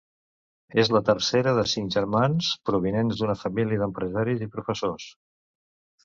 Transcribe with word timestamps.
És 0.83 0.87
la 0.93 1.01
tercera 1.09 1.51
de 1.57 1.65
cinc 1.73 1.91
germans, 1.97 2.49
provinents 2.69 3.19
d'una 3.19 3.35
família 3.41 3.81
d'empresaris 3.83 4.41
i 4.47 4.49
professors. 4.57 5.07